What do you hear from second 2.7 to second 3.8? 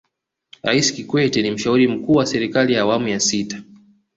ya awamu ya sita